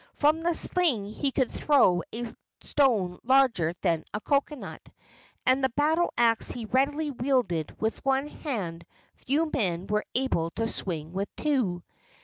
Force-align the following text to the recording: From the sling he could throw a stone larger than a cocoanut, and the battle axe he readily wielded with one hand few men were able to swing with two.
From 0.15 0.41
the 0.41 0.55
sling 0.55 1.09
he 1.13 1.31
could 1.31 1.51
throw 1.51 2.01
a 2.11 2.25
stone 2.63 3.19
larger 3.23 3.75
than 3.81 4.03
a 4.15 4.19
cocoanut, 4.19 4.81
and 5.45 5.63
the 5.63 5.69
battle 5.69 6.11
axe 6.17 6.49
he 6.49 6.65
readily 6.65 7.11
wielded 7.11 7.79
with 7.79 8.03
one 8.03 8.25
hand 8.27 8.83
few 9.13 9.51
men 9.53 9.85
were 9.85 10.05
able 10.15 10.49
to 10.55 10.65
swing 10.67 11.13
with 11.13 11.29
two. 11.35 11.83